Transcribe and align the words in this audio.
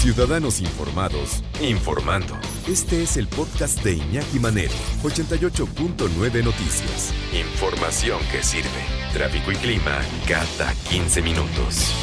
Ciudadanos 0.00 0.62
Informados, 0.62 1.44
informando. 1.60 2.34
Este 2.66 3.02
es 3.02 3.18
el 3.18 3.26
podcast 3.26 3.84
de 3.84 3.96
Iñaki 3.96 4.38
Manero, 4.38 4.72
88.9 5.02 6.42
Noticias. 6.42 7.12
Información 7.34 8.18
que 8.32 8.42
sirve. 8.42 8.70
Tráfico 9.12 9.52
y 9.52 9.56
clima 9.56 10.00
cada 10.26 10.72
15 10.88 11.20
minutos. 11.20 11.94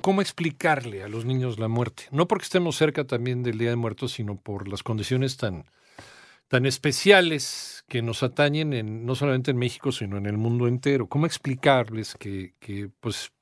¿Cómo 0.00 0.22
explicarle 0.22 1.02
a 1.02 1.08
los 1.08 1.24
niños 1.24 1.58
la 1.58 1.66
muerte? 1.66 2.04
No 2.12 2.28
porque 2.28 2.44
estemos 2.44 2.76
cerca 2.76 3.04
también 3.04 3.42
del 3.42 3.58
Día 3.58 3.70
de 3.70 3.76
Muertos, 3.76 4.12
sino 4.12 4.36
por 4.36 4.68
las 4.68 4.84
condiciones 4.84 5.38
tan, 5.38 5.64
tan 6.46 6.66
especiales 6.66 7.82
que 7.88 8.00
nos 8.00 8.22
atañen 8.22 8.74
en, 8.74 9.04
no 9.04 9.16
solamente 9.16 9.50
en 9.50 9.56
México, 9.56 9.90
sino 9.90 10.18
en 10.18 10.26
el 10.26 10.38
mundo 10.38 10.68
entero. 10.68 11.08
¿Cómo 11.08 11.26
explicarles 11.26 12.14
que, 12.14 12.54
que 12.60 12.90
pues, 13.00 13.32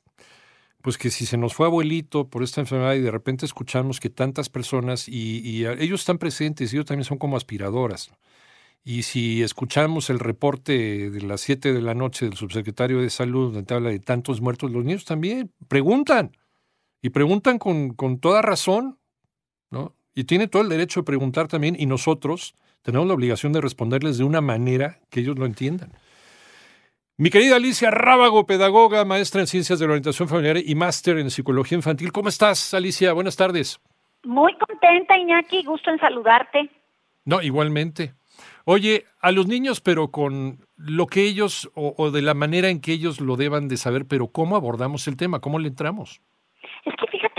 pues 0.87 0.98
que 0.98 1.11
si 1.11 1.27
se 1.27 1.37
nos 1.37 1.53
fue 1.53 1.66
abuelito 1.66 2.29
por 2.29 2.45
esta 2.45 2.61
enfermedad 2.61 2.95
y 2.95 3.01
de 3.01 3.11
repente 3.11 3.45
escuchamos 3.45 3.98
que 3.98 4.09
tantas 4.09 4.48
personas, 4.48 5.09
y, 5.09 5.66
ellos 5.66 6.02
están 6.02 6.19
presentes, 6.19 6.73
ellos 6.73 6.84
también 6.84 7.05
son 7.05 7.19
como 7.19 7.37
aspiradoras, 7.37 8.12
y 8.84 9.02
si 9.02 9.42
escuchamos 9.42 10.11
el 10.11 10.20
reporte 10.20 11.11
de 11.11 11.23
las 11.23 11.41
7 11.41 11.73
de 11.73 11.83
la 11.83 11.95
noche 11.95 12.27
del 12.27 12.37
subsecretario 12.37 13.01
de 13.01 13.11
Salud, 13.11 13.52
donde 13.52 13.75
habla 13.75 13.91
de 13.91 13.98
tantos 13.98 14.41
muertos, 14.41 14.70
los 14.70 14.84
niños 14.84 15.05
también 15.05 15.51
preguntan, 15.66 16.37
y 17.03 17.11
preguntan 17.11 17.59
con, 17.59 17.91
con 17.95 18.20
toda 18.20 18.41
razón, 18.41 19.00
¿no? 19.73 19.92
Y 20.14 20.23
tiene 20.23 20.47
todo 20.47 20.62
el 20.62 20.69
derecho 20.69 21.00
de 21.00 21.05
preguntar 21.05 21.48
también, 21.48 21.75
y 21.77 21.87
nosotros 21.87 22.55
tenemos 22.83 23.09
la 23.09 23.14
obligación 23.14 23.53
de 23.53 23.61
responderles 23.61 24.19
de 24.19 24.25
una 24.25 24.41
manera 24.41 25.00
que 25.11 25.19
ellos 25.19 25.37
lo 25.37 25.47
entiendan. 25.47 25.91
Mi 27.19 27.30
querida 27.30 27.56
Alicia 27.56 27.91
Rábago, 27.91 28.45
pedagoga, 28.45 29.06
maestra 29.06 29.41
en 29.41 29.47
ciencias 29.47 29.79
de 29.79 29.87
la 29.87 29.93
orientación 29.93 30.29
familiar 30.29 30.59
y 30.59 30.75
máster 30.75 31.16
en 31.16 31.30
psicología 31.30 31.77
infantil. 31.77 32.12
¿Cómo 32.12 32.29
estás, 32.29 32.75
Alicia? 32.75 33.15
Buenas 33.15 33.37
tardes. 33.37 33.81
Muy 34.22 34.55
contenta, 34.59 35.17
Iñaki. 35.17 35.64
Gusto 35.64 35.91
en 35.91 35.98
saludarte. 35.98 36.70
No, 37.25 37.41
igualmente. 37.41 38.12
Oye, 38.67 39.06
a 39.22 39.33
los 39.33 39.47
niños, 39.47 39.81
pero 39.81 40.11
con 40.11 40.59
lo 40.77 41.06
que 41.06 41.22
ellos, 41.22 41.70
o, 41.75 41.94
o, 41.97 42.11
de 42.11 42.20
la 42.20 42.34
manera 42.34 42.69
en 42.69 42.83
que 42.83 42.92
ellos 42.92 43.19
lo 43.22 43.37
deban 43.37 43.67
de 43.69 43.78
saber, 43.78 44.05
pero 44.05 44.28
¿cómo 44.28 44.55
abordamos 44.55 45.09
el 45.09 45.17
tema? 45.17 45.41
¿Cómo 45.41 45.59
le 45.59 45.69
entramos? 45.69 46.20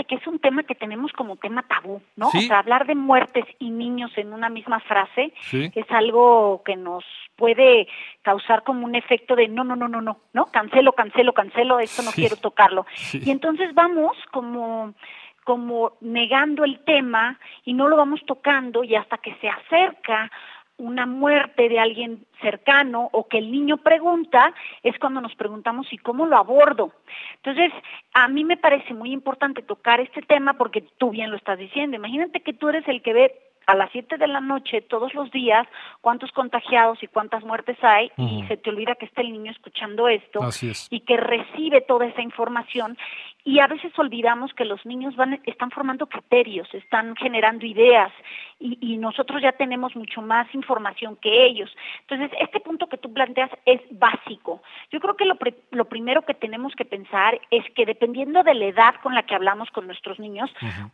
Que 0.08 0.16
es 0.16 0.26
un 0.26 0.38
tema 0.38 0.62
que 0.62 0.74
tenemos 0.74 1.12
como 1.12 1.36
tema 1.36 1.62
tabú, 1.62 2.02
¿no? 2.16 2.28
O 2.28 2.30
sea, 2.30 2.60
hablar 2.60 2.86
de 2.86 2.94
muertes 2.94 3.44
y 3.58 3.70
niños 3.70 4.10
en 4.16 4.32
una 4.32 4.48
misma 4.48 4.80
frase 4.80 5.32
es 5.52 5.90
algo 5.90 6.62
que 6.64 6.76
nos 6.76 7.04
puede 7.36 7.86
causar 8.22 8.64
como 8.64 8.84
un 8.84 8.94
efecto 8.94 9.36
de 9.36 9.48
no, 9.48 9.64
no, 9.64 9.76
no, 9.76 9.86
no, 9.86 10.00
no, 10.00 10.18
¿no? 10.32 10.46
Cancelo, 10.46 10.92
cancelo, 10.92 11.32
cancelo, 11.32 11.78
esto 11.78 12.02
no 12.02 12.10
quiero 12.10 12.36
tocarlo. 12.36 12.86
Y 13.12 13.30
entonces 13.30 13.74
vamos 13.74 14.16
como 14.32 14.94
como 15.44 15.92
negando 16.02 16.62
el 16.62 16.78
tema 16.80 17.38
y 17.64 17.72
no 17.72 17.88
lo 17.88 17.96
vamos 17.96 18.20
tocando 18.26 18.84
y 18.84 18.94
hasta 18.94 19.16
que 19.16 19.34
se 19.36 19.48
acerca 19.48 20.30
una 20.78 21.06
muerte 21.06 21.68
de 21.68 21.78
alguien 21.78 22.24
cercano 22.40 23.08
o 23.12 23.28
que 23.28 23.38
el 23.38 23.50
niño 23.50 23.78
pregunta, 23.78 24.54
es 24.82 24.98
cuando 24.98 25.20
nos 25.20 25.34
preguntamos 25.34 25.92
y 25.92 25.98
cómo 25.98 26.26
lo 26.26 26.36
abordo. 26.36 26.92
Entonces, 27.36 27.72
a 28.14 28.28
mí 28.28 28.44
me 28.44 28.56
parece 28.56 28.94
muy 28.94 29.12
importante 29.12 29.62
tocar 29.62 30.00
este 30.00 30.22
tema 30.22 30.54
porque 30.54 30.82
tú 30.98 31.10
bien 31.10 31.30
lo 31.30 31.36
estás 31.36 31.58
diciendo. 31.58 31.96
Imagínate 31.96 32.40
que 32.40 32.52
tú 32.52 32.68
eres 32.68 32.86
el 32.88 33.02
que 33.02 33.12
ve 33.12 33.34
a 33.68 33.74
las 33.74 33.92
7 33.92 34.16
de 34.16 34.26
la 34.26 34.40
noche 34.40 34.80
todos 34.80 35.12
los 35.12 35.30
días 35.30 35.68
cuántos 36.00 36.32
contagiados 36.32 37.02
y 37.02 37.06
cuántas 37.06 37.44
muertes 37.44 37.76
hay 37.82 38.10
y 38.16 38.42
se 38.48 38.56
te 38.56 38.70
olvida 38.70 38.94
que 38.94 39.04
está 39.04 39.20
el 39.20 39.30
niño 39.30 39.52
escuchando 39.52 40.08
esto 40.08 40.40
y 40.88 41.00
que 41.00 41.18
recibe 41.18 41.82
toda 41.82 42.06
esa 42.06 42.22
información 42.22 42.96
y 43.48 43.60
a 43.60 43.66
veces 43.66 43.98
olvidamos 43.98 44.52
que 44.52 44.66
los 44.66 44.84
niños 44.84 45.16
van 45.16 45.40
están 45.46 45.70
formando 45.70 46.06
criterios, 46.06 46.68
están 46.74 47.16
generando 47.16 47.64
ideas 47.64 48.12
y, 48.60 48.76
y 48.78 48.98
nosotros 48.98 49.40
ya 49.40 49.52
tenemos 49.52 49.96
mucho 49.96 50.20
más 50.20 50.46
información 50.54 51.16
que 51.16 51.46
ellos. 51.46 51.74
Entonces, 52.02 52.30
este 52.42 52.60
punto 52.60 52.88
que 52.88 52.98
tú 52.98 53.10
planteas 53.10 53.50
es 53.64 53.80
básico. 53.90 54.60
Yo 54.90 55.00
creo 55.00 55.16
que 55.16 55.24
lo, 55.24 55.38
lo 55.70 55.86
primero 55.86 56.26
que 56.26 56.34
tenemos 56.34 56.74
que 56.74 56.84
pensar 56.84 57.40
es 57.50 57.64
que 57.74 57.86
dependiendo 57.86 58.42
de 58.42 58.52
la 58.52 58.66
edad 58.66 58.94
con 59.02 59.14
la 59.14 59.22
que 59.22 59.34
hablamos 59.34 59.70
con 59.70 59.86
nuestros 59.86 60.18
niños, 60.18 60.50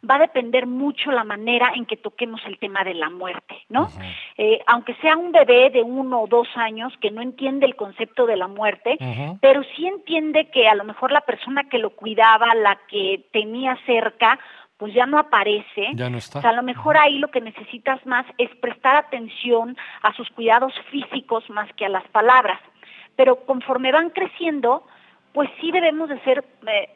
va 0.08 0.14
a 0.14 0.20
depender 0.20 0.68
mucho 0.68 1.10
la 1.10 1.24
manera 1.24 1.72
en 1.74 1.86
que 1.86 1.96
toquemos 1.96 2.40
el 2.46 2.60
tema 2.60 2.84
de 2.84 2.94
la 2.94 3.10
muerte, 3.10 3.56
¿no? 3.68 3.88
eh, 4.36 4.60
aunque 4.68 4.94
sea 4.96 5.16
un 5.16 5.32
bebé 5.32 5.70
de 5.70 5.82
uno 5.82 6.22
o 6.22 6.26
dos 6.28 6.46
años 6.54 6.92
que 7.00 7.10
no 7.10 7.20
entiende 7.20 7.66
el 7.66 7.74
concepto 7.74 8.26
de 8.26 8.36
la 8.36 8.46
muerte, 8.46 8.96
pero 9.40 9.64
sí 9.74 9.88
entiende 9.88 10.50
que 10.50 10.68
a 10.68 10.76
lo 10.76 10.84
mejor 10.84 11.10
la 11.10 11.22
persona 11.22 11.64
que 11.64 11.78
lo 11.78 11.90
cuidaba, 11.90 12.43
la 12.54 12.78
que 12.88 13.28
tenía 13.32 13.78
cerca, 13.86 14.38
pues 14.76 14.92
ya 14.92 15.06
no 15.06 15.18
aparece. 15.18 15.88
Ya 15.94 16.10
no 16.10 16.18
está. 16.18 16.40
O 16.40 16.42
sea, 16.42 16.50
a 16.50 16.54
lo 16.54 16.62
mejor 16.62 16.96
ahí 16.96 17.18
lo 17.18 17.28
que 17.28 17.40
necesitas 17.40 18.04
más 18.06 18.26
es 18.38 18.50
prestar 18.56 18.96
atención 18.96 19.76
a 20.02 20.12
sus 20.14 20.28
cuidados 20.30 20.74
físicos 20.90 21.48
más 21.48 21.72
que 21.74 21.86
a 21.86 21.88
las 21.88 22.06
palabras. 22.08 22.60
Pero 23.16 23.46
conforme 23.46 23.92
van 23.92 24.10
creciendo, 24.10 24.84
pues 25.32 25.48
sí 25.60 25.70
debemos 25.70 26.08
de 26.08 26.20
ser, 26.20 26.44
eh, 26.66 26.90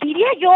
diría 0.00 0.28
yo, 0.38 0.52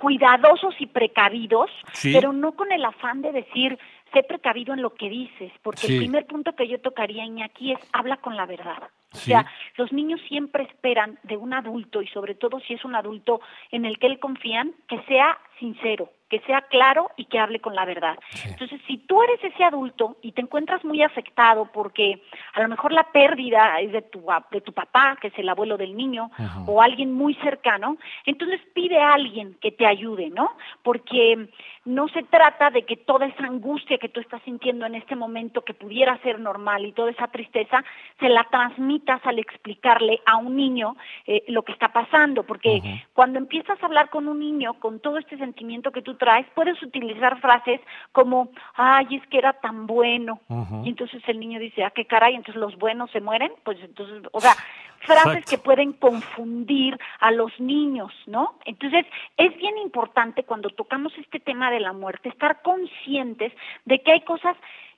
cuidadosos 0.00 0.74
y 0.78 0.86
precavidos, 0.86 1.70
pero 2.02 2.32
no 2.32 2.52
con 2.52 2.72
el 2.72 2.84
afán 2.84 3.20
de 3.20 3.32
decir, 3.32 3.78
sé 4.12 4.22
precavido 4.22 4.74
en 4.74 4.82
lo 4.82 4.94
que 4.94 5.08
dices, 5.08 5.52
porque 5.62 5.86
el 5.86 5.98
primer 5.98 6.26
punto 6.26 6.54
que 6.54 6.68
yo 6.68 6.80
tocaría, 6.80 7.24
aquí 7.44 7.72
es 7.72 7.78
habla 7.92 8.16
con 8.18 8.36
la 8.36 8.46
verdad. 8.46 8.82
O 9.12 9.16
sea, 9.16 9.44
los 9.76 9.92
niños 9.92 10.20
siempre 10.28 10.62
esperan 10.64 11.18
de 11.24 11.36
un 11.36 11.52
adulto, 11.52 12.00
y 12.00 12.06
sobre 12.08 12.34
todo 12.34 12.60
si 12.60 12.74
es 12.74 12.84
un 12.84 12.94
adulto 12.94 13.40
en 13.72 13.84
el 13.84 13.98
que 13.98 14.06
él 14.06 14.20
confían, 14.20 14.72
que 14.88 15.02
sea 15.02 15.36
sincero, 15.58 16.10
que 16.28 16.40
sea 16.40 16.62
claro 16.62 17.10
y 17.16 17.24
que 17.24 17.38
hable 17.38 17.60
con 17.60 17.74
la 17.74 17.84
verdad. 17.84 18.16
Entonces, 18.46 18.80
si 18.86 18.98
tú 18.98 19.20
eres 19.22 19.42
ese 19.42 19.64
adulto 19.64 20.16
y 20.22 20.32
te 20.32 20.40
encuentras 20.40 20.84
muy 20.84 21.02
afectado 21.02 21.68
porque 21.72 22.22
a 22.54 22.62
lo 22.62 22.68
mejor 22.68 22.92
la 22.92 23.10
pérdida 23.12 23.80
es 23.80 23.90
de 23.90 24.02
tu, 24.02 24.24
de 24.52 24.60
tu 24.60 24.72
papá, 24.72 25.18
que 25.20 25.28
es 25.28 25.38
el 25.38 25.48
abuelo 25.48 25.76
del 25.76 25.96
niño, 25.96 26.30
o 26.66 26.80
alguien 26.80 27.12
muy 27.12 27.34
cercano, 27.34 27.96
entonces 28.24 28.60
pide 28.74 28.98
a 28.98 29.14
alguien 29.14 29.56
que 29.60 29.72
te 29.72 29.86
ayude, 29.86 30.30
¿no? 30.30 30.52
Porque 30.84 31.48
no 31.90 32.08
se 32.08 32.22
trata 32.22 32.70
de 32.70 32.84
que 32.84 32.96
toda 32.96 33.26
esa 33.26 33.44
angustia 33.44 33.98
que 33.98 34.08
tú 34.08 34.20
estás 34.20 34.40
sintiendo 34.42 34.86
en 34.86 34.94
este 34.94 35.16
momento, 35.16 35.62
que 35.62 35.74
pudiera 35.74 36.16
ser 36.18 36.38
normal, 36.38 36.86
y 36.86 36.92
toda 36.92 37.10
esa 37.10 37.28
tristeza, 37.28 37.84
se 38.18 38.28
la 38.28 38.44
transmitas 38.44 39.20
al 39.24 39.38
explicarle 39.38 40.20
a 40.24 40.36
un 40.36 40.56
niño 40.56 40.96
eh, 41.26 41.42
lo 41.48 41.62
que 41.62 41.72
está 41.72 41.88
pasando, 41.92 42.44
porque 42.44 42.80
cuando 43.12 43.38
empiezas 43.38 43.82
a 43.82 43.86
hablar 43.86 44.08
con 44.10 44.28
un 44.28 44.38
niño 44.38 44.74
con 44.74 45.00
todo 45.00 45.18
este 45.18 45.36
sentimiento 45.36 45.90
que 45.90 46.02
tú 46.02 46.14
traes, 46.14 46.46
puedes 46.54 46.80
utilizar 46.82 47.40
frases 47.40 47.80
como, 48.12 48.50
ay, 48.74 49.16
es 49.16 49.26
que 49.28 49.38
era 49.38 49.52
tan 49.54 49.86
bueno. 49.86 50.40
Y 50.84 50.90
entonces 50.90 51.22
el 51.26 51.40
niño 51.40 51.58
dice, 51.58 51.84
ah, 51.84 51.90
qué 51.90 52.04
caray, 52.04 52.34
entonces 52.34 52.60
los 52.60 52.76
buenos 52.76 53.10
se 53.10 53.20
mueren. 53.20 53.52
Pues 53.64 53.78
entonces, 53.82 54.22
o 54.32 54.40
sea, 54.40 54.52
frases 55.00 55.44
que 55.46 55.58
pueden 55.58 55.92
confundir 55.94 56.98
a 57.20 57.30
los 57.30 57.58
niños, 57.58 58.12
¿no? 58.26 58.54
Entonces, 58.64 59.06
es 59.36 59.56
bien 59.56 59.78
importante 59.78 60.44
cuando 60.44 60.70
tocamos 60.70 61.12
este 61.18 61.40
tema 61.40 61.70
de 61.70 61.80
la 61.80 61.92
muerte, 61.92 62.28
estar 62.28 62.62
conscientes 62.62 63.52
de 63.84 64.00
que 64.02 64.12
hay 64.12 64.20
cosas 64.22 64.56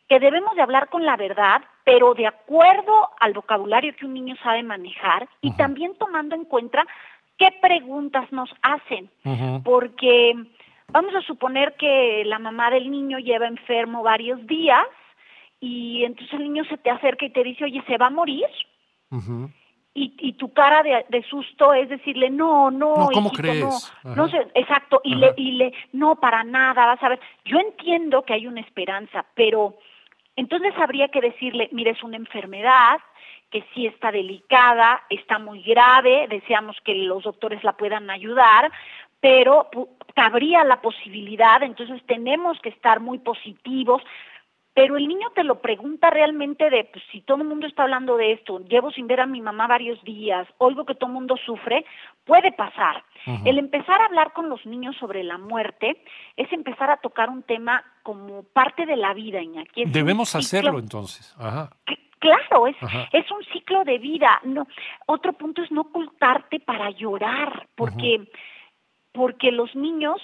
que 0.08 0.18
debemos 0.18 0.54
de 0.56 0.62
hablar 0.62 0.88
con 0.88 1.06
la 1.06 1.16
verdad, 1.16 1.62
pero 1.84 2.14
de 2.14 2.26
acuerdo 2.26 3.10
al 3.18 3.32
vocabulario 3.32 3.94
que 3.96 4.06
un 4.06 4.14
niño 4.14 4.36
sabe 4.42 4.62
manejar 4.62 5.28
y 5.40 5.54
también 5.56 5.94
tomando 5.98 6.34
en 6.34 6.44
cuenta 6.44 6.84
qué 7.38 7.48
preguntas 7.62 8.30
nos 8.30 8.50
hacen, 8.62 9.10
porque 9.64 10.34
vamos 10.88 11.14
a 11.14 11.22
suponer 11.22 11.74
que 11.76 12.24
la 12.26 12.38
mamá 12.38 12.70
del 12.70 12.90
niño 12.90 13.18
lleva 13.18 13.46
enfermo 13.46 14.02
varios 14.02 14.46
días 14.46 14.86
y 15.60 16.04
entonces 16.04 16.34
el 16.34 16.44
niño 16.44 16.64
se 16.64 16.76
te 16.76 16.90
acerca 16.90 17.24
y 17.24 17.30
te 17.30 17.42
dice, 17.42 17.64
oye, 17.64 17.82
¿se 17.86 17.96
va 17.96 18.06
a 18.06 18.10
morir? 18.10 18.46
Y, 19.94 20.14
y, 20.18 20.32
tu 20.34 20.52
cara 20.52 20.82
de, 20.82 21.04
de, 21.08 21.22
susto 21.24 21.74
es 21.74 21.88
decirle, 21.88 22.30
no, 22.30 22.70
no, 22.70 22.96
no 22.96 23.08
¿cómo 23.12 23.30
crees? 23.30 23.92
No, 24.04 24.14
no 24.16 24.28
sé, 24.28 24.46
exacto, 24.54 25.00
y 25.04 25.14
le, 25.14 25.34
y 25.36 25.52
le, 25.52 25.72
no, 25.92 26.16
para 26.16 26.44
nada, 26.44 26.86
vas 26.86 27.02
a 27.02 27.10
ver, 27.10 27.20
yo 27.44 27.58
entiendo 27.58 28.22
que 28.22 28.32
hay 28.32 28.46
una 28.46 28.60
esperanza, 28.60 29.26
pero 29.34 29.76
entonces 30.34 30.72
habría 30.78 31.08
que 31.08 31.20
decirle, 31.20 31.68
mire, 31.72 31.90
es 31.90 32.02
una 32.02 32.16
enfermedad, 32.16 33.00
que 33.50 33.64
sí 33.74 33.86
está 33.86 34.10
delicada, 34.10 35.02
está 35.10 35.38
muy 35.38 35.62
grave, 35.62 36.26
deseamos 36.28 36.76
que 36.82 36.94
los 36.94 37.22
doctores 37.24 37.62
la 37.62 37.74
puedan 37.74 38.08
ayudar, 38.08 38.72
pero 39.20 39.68
cabría 40.14 40.64
la 40.64 40.80
posibilidad, 40.80 41.62
entonces 41.62 42.02
tenemos 42.06 42.58
que 42.60 42.70
estar 42.70 43.00
muy 43.00 43.18
positivos, 43.18 44.02
pero 44.74 44.96
el 44.96 45.06
niño 45.06 45.28
te 45.34 45.44
lo 45.44 45.60
pregunta 45.60 46.08
realmente 46.08 46.70
de, 46.70 46.84
pues 46.84 47.04
si 47.12 47.20
todo 47.20 47.42
el 47.42 47.48
mundo 47.48 47.66
está 47.66 47.82
hablando 47.82 48.16
de 48.16 48.32
esto, 48.32 48.60
llevo 48.60 48.90
sin 48.90 49.06
ver 49.06 49.20
a 49.20 49.26
mi 49.26 49.40
mamá 49.40 49.66
varios 49.66 50.02
días, 50.02 50.48
oigo 50.58 50.86
que 50.86 50.94
todo 50.94 51.08
el 51.08 51.14
mundo 51.14 51.36
sufre, 51.44 51.84
puede 52.24 52.52
pasar. 52.52 53.04
El 53.44 53.58
empezar 53.58 54.00
a 54.00 54.06
hablar 54.06 54.32
con 54.32 54.48
los 54.48 54.64
niños 54.66 54.96
sobre 54.96 55.22
la 55.22 55.38
muerte 55.38 56.02
es 56.36 56.52
empezar 56.52 56.90
a 56.90 56.96
tocar 56.96 57.28
un 57.28 57.44
tema 57.44 57.84
como 58.02 58.42
parte 58.42 58.84
de 58.84 58.96
la 58.96 59.14
vida, 59.14 59.40
Iñaki. 59.40 59.84
Debemos 59.84 60.34
hacerlo 60.34 60.78
entonces. 60.78 61.36
Claro, 62.18 62.66
es, 62.66 62.76
es 63.12 63.30
un 63.30 63.44
ciclo 63.52 63.84
de 63.84 63.98
vida. 63.98 64.40
No, 64.44 64.66
otro 65.06 65.34
punto 65.34 65.62
es 65.62 65.70
no 65.70 65.82
ocultarte 65.82 66.60
para 66.60 66.90
llorar, 66.90 67.68
porque 67.76 68.26
porque 69.12 69.52
los 69.52 69.74
niños 69.76 70.20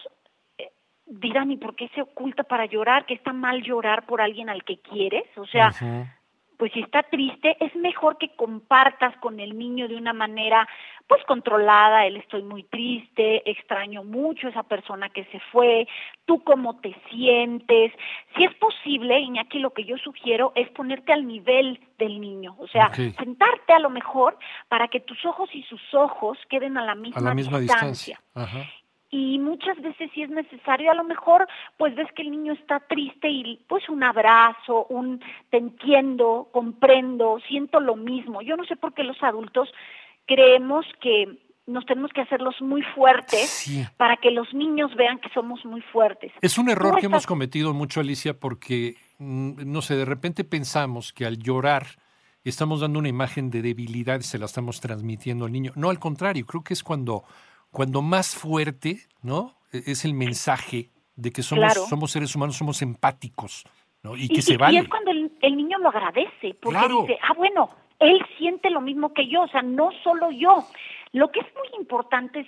dirán, 1.08 1.50
¿y 1.50 1.56
por 1.56 1.74
qué 1.74 1.88
se 1.94 2.02
oculta 2.02 2.44
para 2.44 2.66
llorar? 2.66 3.06
¿Que 3.06 3.14
está 3.14 3.32
mal 3.32 3.62
llorar 3.62 4.06
por 4.06 4.20
alguien 4.20 4.48
al 4.48 4.64
que 4.64 4.78
quieres? 4.78 5.24
O 5.36 5.46
sea, 5.46 5.72
pues 6.58 6.72
si 6.72 6.80
está 6.80 7.04
triste, 7.04 7.56
es 7.60 7.74
mejor 7.76 8.18
que 8.18 8.34
compartas 8.34 9.16
con 9.18 9.38
el 9.38 9.56
niño 9.56 9.88
de 9.88 9.96
una 9.96 10.12
manera 10.12 10.68
pues 11.06 11.24
controlada, 11.24 12.04
él 12.04 12.16
estoy 12.16 12.42
muy 12.42 12.64
triste, 12.64 13.48
extraño 13.50 14.04
mucho 14.04 14.46
a 14.46 14.50
esa 14.50 14.62
persona 14.64 15.08
que 15.08 15.24
se 15.26 15.40
fue, 15.52 15.88
tú 16.26 16.42
cómo 16.44 16.80
te 16.80 16.94
sientes. 17.08 17.92
Si 18.36 18.44
es 18.44 18.54
posible, 18.56 19.18
Iñaki, 19.20 19.60
lo 19.60 19.72
que 19.72 19.84
yo 19.84 19.96
sugiero 19.96 20.52
es 20.54 20.68
ponerte 20.70 21.14
al 21.14 21.26
nivel 21.26 21.80
del 21.96 22.20
niño, 22.20 22.56
o 22.58 22.66
sea, 22.66 22.92
sentarte 22.92 23.72
a 23.72 23.78
lo 23.78 23.88
mejor 23.88 24.36
para 24.68 24.88
que 24.88 25.00
tus 25.00 25.24
ojos 25.24 25.48
y 25.54 25.62
sus 25.62 25.82
ojos 25.94 26.36
queden 26.50 26.76
a 26.76 26.84
la 26.84 26.94
misma, 26.94 27.32
distancia. 27.60 28.20
distancia 28.34 28.78
y 29.10 29.38
muchas 29.38 29.80
veces 29.80 30.10
si 30.12 30.22
es 30.22 30.30
necesario, 30.30 30.90
a 30.90 30.94
lo 30.94 31.04
mejor 31.04 31.46
pues 31.76 31.94
ves 31.94 32.08
que 32.14 32.22
el 32.22 32.30
niño 32.30 32.52
está 32.52 32.80
triste 32.80 33.28
y 33.28 33.64
pues 33.68 33.88
un 33.88 34.02
abrazo, 34.02 34.86
un 34.90 35.20
te 35.50 35.56
entiendo, 35.56 36.48
comprendo, 36.52 37.38
siento 37.48 37.80
lo 37.80 37.96
mismo. 37.96 38.42
Yo 38.42 38.56
no 38.56 38.64
sé 38.64 38.76
por 38.76 38.92
qué 38.92 39.04
los 39.04 39.22
adultos 39.22 39.72
creemos 40.26 40.84
que 41.00 41.38
nos 41.66 41.84
tenemos 41.84 42.10
que 42.12 42.22
hacerlos 42.22 42.56
muy 42.60 42.82
fuertes 42.94 43.70
para 43.96 44.16
que 44.16 44.30
los 44.30 44.52
niños 44.54 44.94
vean 44.96 45.18
que 45.18 45.28
somos 45.30 45.64
muy 45.64 45.82
fuertes. 45.82 46.32
Es 46.40 46.58
un 46.58 46.70
error 46.70 46.98
que 46.98 47.06
hemos 47.06 47.26
cometido 47.26 47.74
mucho, 47.74 48.00
Alicia, 48.00 48.38
porque, 48.38 48.96
mm, 49.18 49.70
no 49.70 49.82
sé, 49.82 49.96
de 49.96 50.06
repente 50.06 50.44
pensamos 50.44 51.12
que 51.12 51.26
al 51.26 51.38
llorar 51.38 51.86
estamos 52.42 52.80
dando 52.80 52.98
una 52.98 53.08
imagen 53.08 53.50
de 53.50 53.60
debilidad 53.60 54.20
y 54.20 54.22
se 54.22 54.38
la 54.38 54.46
estamos 54.46 54.80
transmitiendo 54.80 55.44
al 55.44 55.52
niño. 55.52 55.72
No, 55.76 55.90
al 55.90 55.98
contrario, 55.98 56.46
creo 56.46 56.64
que 56.64 56.72
es 56.72 56.82
cuando 56.82 57.24
cuando 57.70 58.02
más 58.02 58.34
fuerte, 58.34 59.00
¿no? 59.22 59.54
E-, 59.72 59.82
es 59.86 60.04
el 60.04 60.14
mensaje 60.14 60.90
de 61.16 61.32
que 61.32 61.42
somos, 61.42 61.74
somos 61.88 62.10
seres 62.12 62.34
humanos, 62.36 62.56
somos 62.56 62.80
empáticos, 62.82 63.64
¿no? 64.02 64.16
Y, 64.16 64.28
que 64.28 64.42
se 64.42 64.56
vale. 64.56 64.76
Y 64.76 64.78
es 64.78 64.88
cuando 64.88 65.10
el, 65.10 65.56
niño 65.56 65.78
lo 65.78 65.88
agradece, 65.88 66.54
porque 66.60 66.78
dice, 66.78 67.18
ah, 67.22 67.34
bueno, 67.36 67.70
él 67.98 68.24
siente 68.38 68.70
lo 68.70 68.80
mismo 68.80 69.12
que 69.12 69.26
yo, 69.26 69.42
o 69.42 69.48
sea, 69.48 69.62
no 69.62 69.90
solo 70.04 70.30
yo. 70.30 70.64
Lo 71.12 71.30
que 71.32 71.40
es 71.40 71.46
muy 71.56 71.80
importante 71.80 72.40
es 72.40 72.46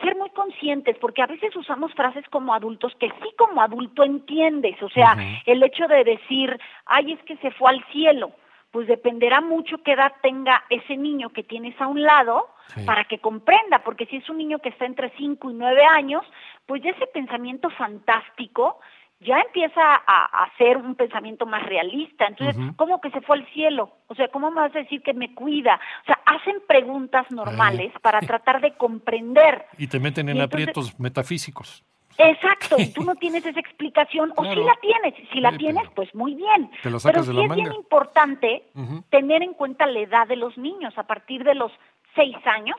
ser 0.00 0.16
muy 0.16 0.30
conscientes, 0.30 0.96
porque 0.98 1.22
a 1.22 1.26
veces 1.26 1.54
usamos 1.54 1.92
frases 1.92 2.24
como 2.30 2.54
adultos 2.54 2.94
que 2.98 3.08
sí 3.08 3.28
como 3.36 3.60
adulto 3.60 4.04
entiendes, 4.04 4.82
o 4.82 4.88
sea, 4.88 5.16
el 5.44 5.62
hecho 5.62 5.86
de 5.86 6.02
decir, 6.04 6.58
ay, 6.86 7.12
es 7.12 7.22
que 7.24 7.36
se 7.36 7.50
fue 7.52 7.70
al 7.70 7.84
cielo, 7.92 8.32
pues 8.72 8.88
dependerá 8.88 9.40
mucho 9.40 9.82
qué 9.84 9.92
edad 9.92 10.12
tenga 10.22 10.64
ese 10.70 10.96
niño 10.96 11.28
que 11.28 11.44
tienes 11.44 11.78
a 11.80 11.86
un 11.86 12.02
lado 12.02 12.48
para 12.86 13.04
que 13.04 13.18
comprenda, 13.18 13.84
porque 13.84 14.06
si 14.06 14.16
es 14.16 14.28
un 14.30 14.38
niño 14.38 14.58
que 14.60 14.70
está 14.70 14.86
entre 14.86 15.10
5 15.16 15.50
y 15.50 15.54
9 15.54 15.84
años, 15.84 16.24
pues 16.66 16.82
ya 16.82 16.90
ese 16.90 17.06
pensamiento 17.06 17.68
fantástico 17.70 18.80
ya 19.20 19.38
empieza 19.40 19.80
a, 20.06 20.50
ser 20.58 20.78
un 20.78 20.94
pensamiento 20.94 21.46
más 21.46 21.62
realista. 21.64 22.26
Entonces, 22.26 22.56
¿cómo 22.76 23.00
que 23.00 23.10
se 23.10 23.20
fue 23.20 23.38
al 23.38 23.46
cielo? 23.52 23.90
O 24.08 24.14
sea, 24.14 24.28
¿cómo 24.28 24.50
me 24.50 24.62
vas 24.62 24.74
a 24.74 24.80
decir 24.80 25.02
que 25.02 25.14
me 25.14 25.34
cuida? 25.34 25.78
O 26.02 26.06
sea, 26.06 26.18
hacen 26.26 26.56
preguntas 26.66 27.30
normales 27.30 27.92
para 28.00 28.20
tratar 28.20 28.60
de 28.60 28.74
comprender. 28.76 29.66
Y 29.78 29.86
te 29.86 30.00
meten 30.00 30.28
en 30.28 30.40
aprietos 30.40 30.98
metafísicos. 30.98 31.84
Exacto, 32.18 32.76
y 32.78 32.92
tú 32.92 33.04
no 33.04 33.14
tienes 33.16 33.44
esa 33.46 33.60
explicación, 33.60 34.32
o 34.36 34.44
si 34.44 34.60
la 34.60 34.76
tienes, 34.80 35.14
si 35.32 35.40
la 35.40 35.56
tienes, 35.56 35.84
pues 35.94 36.14
muy 36.14 36.34
bien. 36.34 36.70
pero 36.82 37.22
sí 37.22 37.40
es 37.42 37.54
bien 37.54 37.72
importante 37.72 38.64
tener 39.10 39.42
en 39.42 39.54
cuenta 39.54 39.86
la 39.86 40.00
edad 40.00 40.26
de 40.26 40.36
los 40.36 40.56
niños, 40.58 40.96
a 40.96 41.04
partir 41.04 41.44
de 41.44 41.54
los 41.54 41.72
seis 42.14 42.36
años, 42.44 42.76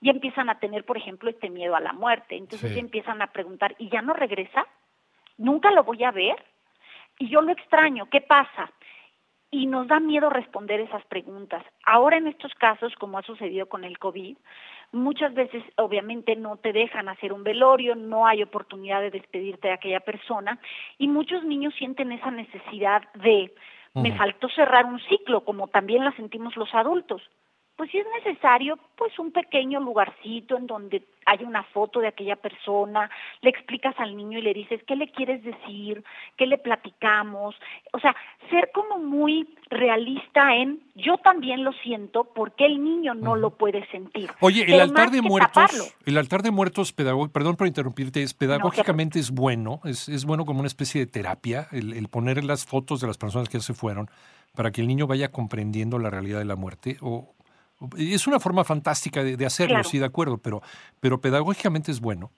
y 0.00 0.08
empiezan 0.08 0.48
a 0.48 0.58
tener, 0.58 0.84
por 0.84 0.96
ejemplo, 0.96 1.28
este 1.28 1.50
miedo 1.50 1.76
a 1.76 1.80
la 1.80 1.92
muerte. 1.92 2.36
Entonces 2.36 2.76
empiezan 2.76 3.20
a 3.22 3.28
preguntar, 3.28 3.74
¿y 3.78 3.90
ya 3.90 4.02
no 4.02 4.14
regresa? 4.14 4.66
¿Nunca 5.36 5.70
lo 5.70 5.84
voy 5.84 6.04
a 6.04 6.10
ver? 6.10 6.42
Y 7.18 7.28
yo 7.28 7.42
lo 7.42 7.52
extraño, 7.52 8.08
¿qué 8.10 8.20
pasa? 8.20 8.70
y 9.50 9.66
nos 9.66 9.88
da 9.88 9.98
miedo 9.98 10.30
responder 10.30 10.80
esas 10.80 11.04
preguntas. 11.06 11.64
Ahora 11.84 12.16
en 12.16 12.28
estos 12.28 12.54
casos, 12.54 12.94
como 12.96 13.18
ha 13.18 13.22
sucedido 13.22 13.66
con 13.66 13.84
el 13.84 13.98
COVID, 13.98 14.36
muchas 14.92 15.34
veces 15.34 15.62
obviamente 15.76 16.36
no 16.36 16.56
te 16.56 16.72
dejan 16.72 17.08
hacer 17.08 17.32
un 17.32 17.44
velorio, 17.44 17.94
no 17.94 18.26
hay 18.26 18.42
oportunidad 18.42 19.00
de 19.00 19.10
despedirte 19.10 19.68
de 19.68 19.74
aquella 19.74 20.00
persona 20.00 20.58
y 20.98 21.08
muchos 21.08 21.44
niños 21.44 21.74
sienten 21.74 22.12
esa 22.12 22.30
necesidad 22.30 23.02
de, 23.14 23.52
me 23.94 24.16
faltó 24.16 24.48
cerrar 24.48 24.86
un 24.86 25.00
ciclo, 25.00 25.44
como 25.44 25.68
también 25.68 26.04
la 26.04 26.12
sentimos 26.12 26.56
los 26.56 26.72
adultos 26.74 27.22
pues 27.80 27.92
si 27.92 27.96
es 27.96 28.06
necesario, 28.22 28.78
pues 28.94 29.18
un 29.18 29.32
pequeño 29.32 29.80
lugarcito 29.80 30.58
en 30.58 30.66
donde 30.66 31.02
hay 31.24 31.42
una 31.42 31.62
foto 31.62 32.00
de 32.00 32.08
aquella 32.08 32.36
persona, 32.36 33.08
le 33.40 33.48
explicas 33.48 33.94
al 33.96 34.18
niño 34.18 34.38
y 34.38 34.42
le 34.42 34.52
dices 34.52 34.82
qué 34.86 34.96
le 34.96 35.10
quieres 35.10 35.42
decir, 35.42 36.04
qué 36.36 36.44
le 36.44 36.58
platicamos, 36.58 37.54
o 37.94 37.98
sea, 37.98 38.14
ser 38.50 38.70
como 38.74 38.98
muy 38.98 39.48
realista 39.70 40.54
en 40.56 40.82
yo 40.94 41.16
también 41.24 41.64
lo 41.64 41.72
siento 41.72 42.24
porque 42.24 42.66
el 42.66 42.84
niño 42.84 43.14
no 43.14 43.34
lo 43.34 43.48
puede 43.56 43.86
sentir. 43.86 44.30
Oye, 44.40 44.66
el 44.66 44.78
altar 44.78 45.10
de 45.10 45.22
muertos, 45.22 45.96
el 46.04 46.18
altar 46.18 46.42
de 46.42 46.50
muertos 46.50 46.92
perdón 46.92 47.56
por 47.56 47.66
interrumpirte, 47.66 48.22
es 48.22 48.34
pedagógicamente 48.34 49.18
es 49.18 49.30
bueno, 49.30 49.80
es, 49.84 50.06
es, 50.10 50.26
bueno 50.26 50.44
como 50.44 50.60
una 50.60 50.68
especie 50.68 51.00
de 51.00 51.06
terapia 51.06 51.66
el, 51.72 51.94
el 51.94 52.08
poner 52.08 52.44
las 52.44 52.66
fotos 52.66 53.00
de 53.00 53.06
las 53.06 53.16
personas 53.16 53.48
que 53.48 53.56
ya 53.56 53.62
se 53.62 53.72
fueron 53.72 54.10
para 54.54 54.70
que 54.70 54.82
el 54.82 54.86
niño 54.86 55.06
vaya 55.06 55.30
comprendiendo 55.30 55.98
la 55.98 56.10
realidad 56.10 56.40
de 56.40 56.44
la 56.44 56.56
muerte 56.56 56.98
o 57.00 57.32
es 57.96 58.26
una 58.26 58.40
forma 58.40 58.64
fantástica 58.64 59.22
de, 59.22 59.46
hacerlo, 59.46 59.82
sí, 59.84 59.98
de 59.98 60.04
acuerdo, 60.04 60.38
pero, 60.38 60.60
pero 61.00 61.20
pedagógicamente 61.20 61.90
es 61.90 62.00
bueno. 62.00 62.30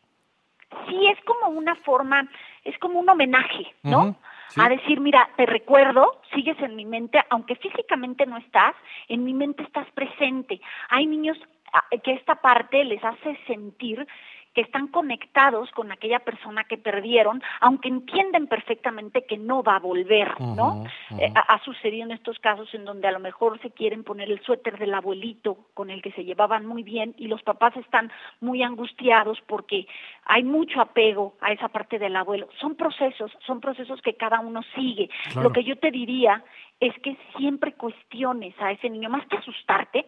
Sí, 0.88 1.06
es 1.06 1.18
como 1.24 1.48
una 1.56 1.74
forma, 1.76 2.28
es 2.64 2.78
como 2.78 3.00
un 3.00 3.08
homenaje, 3.08 3.66
¿no? 3.82 4.16
A 4.56 4.68
decir, 4.68 5.00
mira, 5.00 5.28
te 5.36 5.46
recuerdo, 5.46 6.20
sigues 6.34 6.58
en 6.60 6.76
mi 6.76 6.84
mente, 6.84 7.18
aunque 7.30 7.56
físicamente 7.56 8.26
no 8.26 8.36
estás, 8.36 8.74
en 9.08 9.24
mi 9.24 9.32
mente 9.32 9.62
estás 9.62 9.90
presente. 9.92 10.60
Hay 10.90 11.06
niños 11.06 11.38
ah, 11.72 11.84
que 12.04 12.12
esta 12.12 12.34
parte 12.36 12.84
les 12.84 13.02
hace 13.02 13.38
sentir 13.46 14.06
que 14.54 14.60
están 14.60 14.88
conectados 14.88 15.70
con 15.70 15.90
aquella 15.92 16.20
persona 16.20 16.64
que 16.64 16.76
perdieron, 16.76 17.42
aunque 17.60 17.88
entienden 17.88 18.46
perfectamente 18.46 19.24
que 19.24 19.38
no 19.38 19.62
va 19.62 19.76
a 19.76 19.80
volver, 19.80 20.38
¿no? 20.40 20.84
Eh, 21.18 21.32
ha, 21.34 21.58
sucedido 21.64 22.04
en 22.04 22.12
estos 22.12 22.38
casos 22.38 22.72
en 22.74 22.84
donde 22.84 23.08
a 23.08 23.12
lo 23.12 23.20
mejor 23.20 23.60
se 23.62 23.70
quieren 23.70 24.04
poner 24.04 24.30
el 24.30 24.42
suéter 24.42 24.78
del 24.78 24.92
abuelito 24.94 25.56
con 25.74 25.90
el 25.90 26.02
que 26.02 26.12
se 26.12 26.24
llevaban 26.24 26.66
muy 26.66 26.82
bien 26.82 27.14
y 27.16 27.28
los 27.28 27.42
papás 27.42 27.76
están 27.76 28.10
muy 28.40 28.62
angustiados 28.62 29.38
porque 29.46 29.86
hay 30.24 30.42
mucho 30.42 30.80
apego 30.80 31.34
a 31.40 31.52
esa 31.52 31.68
parte 31.68 31.98
del 31.98 32.16
abuelo. 32.16 32.48
Son 32.60 32.74
procesos, 32.74 33.32
son 33.46 33.60
procesos 33.60 34.02
que 34.02 34.14
cada 34.14 34.40
uno 34.40 34.62
sigue. 34.74 35.08
Lo 35.40 35.50
que 35.50 35.64
yo 35.64 35.76
te 35.76 35.90
diría 35.90 36.44
es 36.78 36.94
que 36.98 37.16
siempre 37.36 37.72
cuestiones 37.72 38.54
a 38.60 38.72
ese 38.72 38.90
niño, 38.90 39.08
más 39.08 39.26
que 39.28 39.36
asustarte, 39.36 40.06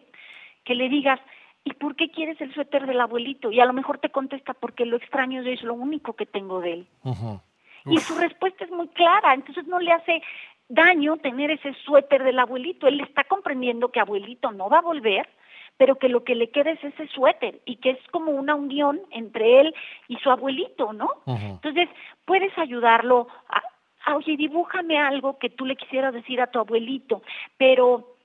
que 0.63 0.75
le 0.75 0.89
digas, 0.89 1.19
¿y 1.65 1.73
por 1.73 1.95
qué 1.95 2.09
quieres 2.09 2.39
el 2.39 2.53
suéter 2.53 2.85
del 2.85 3.01
abuelito? 3.01 3.51
Y 3.51 3.59
a 3.59 3.65
lo 3.65 3.73
mejor 3.73 3.97
te 3.97 4.09
contesta, 4.09 4.53
porque 4.53 4.85
lo 4.85 4.95
extraño 4.95 5.41
es 5.41 5.63
lo 5.63 5.73
único 5.73 6.13
que 6.13 6.25
tengo 6.25 6.61
de 6.61 6.73
él. 6.73 6.87
Y 7.85 7.97
su 7.97 8.17
respuesta 8.17 8.63
es 8.63 8.71
muy 8.71 8.87
clara, 8.89 9.33
entonces 9.33 9.67
no 9.67 9.79
le 9.79 9.91
hace 9.91 10.21
daño 10.69 11.17
tener 11.17 11.51
ese 11.51 11.73
suéter 11.83 12.23
del 12.23 12.39
abuelito. 12.39 12.87
Él 12.87 13.01
está 13.01 13.23
comprendiendo 13.23 13.89
que 13.89 13.99
abuelito 13.99 14.51
no 14.51 14.69
va 14.69 14.77
a 14.77 14.81
volver, 14.81 15.27
pero 15.77 15.95
que 15.95 16.07
lo 16.07 16.23
que 16.23 16.35
le 16.35 16.49
queda 16.49 16.71
es 16.71 16.83
ese 16.83 17.07
suéter 17.07 17.59
y 17.65 17.77
que 17.77 17.91
es 17.91 18.07
como 18.11 18.31
una 18.31 18.55
unión 18.55 19.01
entre 19.11 19.61
él 19.61 19.75
y 20.07 20.17
su 20.17 20.31
abuelito, 20.31 20.93
¿no? 20.93 21.09
Entonces, 21.25 21.89
puedes 22.25 22.55
ayudarlo 22.57 23.27
a, 23.49 24.13
oye, 24.13 24.37
dibújame 24.37 24.97
algo 24.97 25.37
que 25.37 25.49
tú 25.49 25.65
le 25.65 25.75
quisieras 25.75 26.13
decir 26.13 26.39
a 26.41 26.47
tu 26.47 26.59
abuelito, 26.59 27.23
pero 27.57 28.15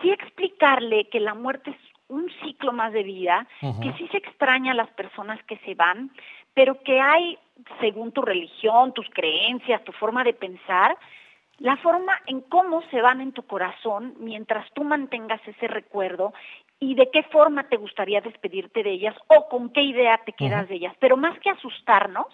sí 0.00 0.10
explicarle 0.10 1.08
que 1.08 1.20
la 1.20 1.34
muerte 1.34 1.70
es 1.70 1.87
un 2.08 2.30
ciclo 2.42 2.72
más 2.72 2.92
de 2.92 3.02
vida, 3.02 3.46
que 3.60 3.92
sí 3.94 4.08
se 4.08 4.18
extraña 4.18 4.72
a 4.72 4.76
las 4.76 4.88
personas 4.90 5.42
que 5.44 5.58
se 5.58 5.74
van, 5.74 6.10
pero 6.54 6.82
que 6.82 7.00
hay, 7.00 7.38
según 7.80 8.12
tu 8.12 8.22
religión, 8.22 8.92
tus 8.92 9.08
creencias, 9.10 9.84
tu 9.84 9.92
forma 9.92 10.24
de 10.24 10.32
pensar, 10.32 10.96
la 11.58 11.76
forma 11.78 12.18
en 12.26 12.40
cómo 12.42 12.82
se 12.90 13.00
van 13.02 13.20
en 13.20 13.32
tu 13.32 13.42
corazón 13.42 14.14
mientras 14.18 14.70
tú 14.72 14.84
mantengas 14.84 15.40
ese 15.46 15.66
recuerdo 15.66 16.32
y 16.80 16.94
de 16.94 17.10
qué 17.10 17.24
forma 17.24 17.68
te 17.68 17.76
gustaría 17.76 18.20
despedirte 18.20 18.82
de 18.82 18.90
ellas 18.90 19.16
o 19.26 19.48
con 19.48 19.70
qué 19.70 19.82
idea 19.82 20.20
te 20.24 20.32
quedas 20.32 20.68
de 20.68 20.76
ellas. 20.76 20.94
Pero 21.00 21.16
más 21.16 21.38
que 21.40 21.50
asustarnos, 21.50 22.26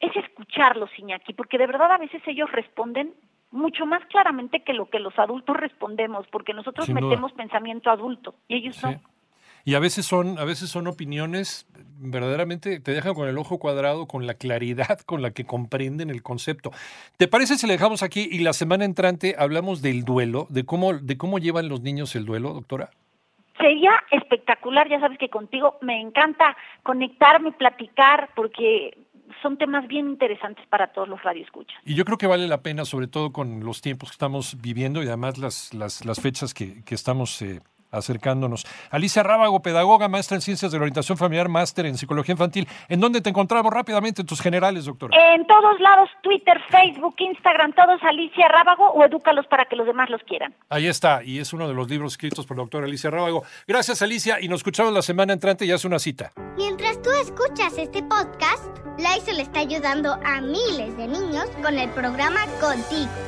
es 0.00 0.14
escucharlos, 0.14 0.90
Iñaki, 0.96 1.32
porque 1.32 1.58
de 1.58 1.66
verdad 1.66 1.90
a 1.90 1.98
veces 1.98 2.22
ellos 2.26 2.50
responden 2.52 3.14
mucho 3.50 3.86
más 3.86 4.04
claramente 4.06 4.62
que 4.62 4.72
lo 4.72 4.90
que 4.90 4.98
los 4.98 5.18
adultos 5.18 5.56
respondemos, 5.56 6.26
porque 6.28 6.54
nosotros 6.54 6.88
metemos 6.88 7.32
pensamiento 7.32 7.90
adulto 7.90 8.34
y 8.46 8.56
ellos 8.56 8.82
no. 8.82 9.00
Y 9.64 9.74
a 9.74 9.80
veces 9.80 10.06
son, 10.06 10.38
a 10.38 10.44
veces 10.44 10.70
son 10.70 10.86
opiniones 10.86 11.66
verdaderamente 12.00 12.80
te 12.80 12.92
dejan 12.92 13.14
con 13.14 13.28
el 13.28 13.38
ojo 13.38 13.58
cuadrado, 13.58 14.06
con 14.06 14.26
la 14.26 14.34
claridad 14.34 15.00
con 15.06 15.22
la 15.22 15.32
que 15.32 15.44
comprenden 15.44 16.10
el 16.10 16.22
concepto. 16.22 16.70
¿Te 17.16 17.28
parece 17.28 17.56
si 17.56 17.66
le 17.66 17.74
dejamos 17.74 18.02
aquí 18.02 18.28
y 18.30 18.38
la 18.40 18.52
semana 18.52 18.84
entrante 18.84 19.34
hablamos 19.38 19.82
del 19.82 20.04
duelo, 20.04 20.46
de 20.48 20.64
cómo, 20.64 20.94
de 20.94 21.16
cómo 21.16 21.38
llevan 21.38 21.68
los 21.68 21.82
niños 21.82 22.14
el 22.16 22.24
duelo, 22.24 22.54
doctora? 22.54 22.90
Sería 23.58 23.90
espectacular, 24.12 24.88
ya 24.88 25.00
sabes 25.00 25.18
que 25.18 25.28
contigo 25.28 25.78
me 25.80 26.00
encanta 26.00 26.56
conectarme, 26.84 27.50
platicar, 27.52 28.30
porque 28.36 28.96
son 29.42 29.56
temas 29.58 29.86
bien 29.88 30.08
interesantes 30.08 30.66
para 30.68 30.92
todos 30.92 31.08
los 31.08 31.22
radioescuchas. 31.22 31.76
Y 31.84 31.94
yo 31.94 32.04
creo 32.04 32.18
que 32.18 32.26
vale 32.26 32.48
la 32.48 32.62
pena, 32.62 32.84
sobre 32.84 33.06
todo 33.06 33.32
con 33.32 33.64
los 33.64 33.80
tiempos 33.80 34.10
que 34.10 34.14
estamos 34.14 34.60
viviendo 34.60 35.02
y 35.02 35.06
además 35.06 35.38
las, 35.38 35.74
las, 35.74 36.04
las 36.04 36.20
fechas 36.20 36.54
que, 36.54 36.82
que 36.84 36.94
estamos 36.94 37.40
eh, 37.42 37.60
acercándonos. 37.90 38.66
Alicia 38.90 39.22
Rábago, 39.22 39.60
pedagoga, 39.60 40.08
maestra 40.08 40.36
en 40.36 40.40
Ciencias 40.40 40.72
de 40.72 40.78
la 40.78 40.82
Orientación 40.82 41.18
Familiar, 41.18 41.48
máster 41.48 41.86
en 41.86 41.96
Psicología 41.96 42.32
Infantil. 42.32 42.68
¿En 42.88 43.00
dónde 43.00 43.20
te 43.20 43.30
encontramos 43.30 43.72
rápidamente 43.72 44.22
en 44.22 44.26
tus 44.26 44.40
generales, 44.40 44.84
doctora? 44.84 45.16
En 45.34 45.46
todos 45.46 45.80
lados, 45.80 46.10
Twitter, 46.22 46.60
Facebook, 46.70 47.14
Instagram, 47.18 47.72
todos 47.72 48.02
Alicia 48.02 48.48
Rábago 48.48 48.90
o 48.90 49.04
edúcalos 49.04 49.46
para 49.46 49.64
que 49.66 49.76
los 49.76 49.86
demás 49.86 50.10
los 50.10 50.22
quieran. 50.22 50.54
Ahí 50.68 50.86
está, 50.86 51.22
y 51.22 51.38
es 51.38 51.52
uno 51.52 51.68
de 51.68 51.74
los 51.74 51.88
libros 51.88 52.12
escritos 52.12 52.46
por 52.46 52.56
la 52.56 52.62
doctora 52.62 52.86
Alicia 52.86 53.10
Rábago. 53.10 53.44
Gracias, 53.66 54.02
Alicia, 54.02 54.40
y 54.40 54.48
nos 54.48 54.60
escuchamos 54.60 54.92
la 54.92 55.02
semana 55.02 55.32
entrante 55.32 55.64
y 55.64 55.72
hace 55.72 55.86
una 55.86 55.98
cita. 55.98 56.32
Mientras 56.56 57.00
tú 57.02 57.10
escuchas 57.22 57.76
este 57.78 58.02
podcast, 58.02 58.78
le 59.32 59.42
está 59.42 59.60
ayudando 59.60 60.18
a 60.24 60.40
miles 60.40 60.96
de 60.96 61.06
niños 61.06 61.48
con 61.62 61.78
el 61.78 61.88
programa 61.90 62.40
Contigo 62.60 63.27